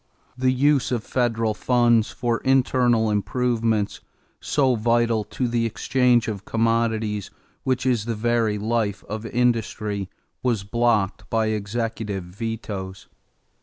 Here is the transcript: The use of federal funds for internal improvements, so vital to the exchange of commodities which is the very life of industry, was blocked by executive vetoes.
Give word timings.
The 0.35 0.49
use 0.49 0.91
of 0.91 1.03
federal 1.03 1.53
funds 1.53 2.09
for 2.09 2.39
internal 2.39 3.11
improvements, 3.11 3.99
so 4.39 4.73
vital 4.73 5.23
to 5.25 5.47
the 5.47 5.67
exchange 5.67 6.27
of 6.27 6.43
commodities 6.43 7.29
which 7.65 7.85
is 7.85 8.05
the 8.05 8.15
very 8.15 8.57
life 8.57 9.03
of 9.07 9.27
industry, 9.27 10.09
was 10.41 10.63
blocked 10.63 11.29
by 11.29 11.49
executive 11.49 12.23
vetoes. 12.23 13.09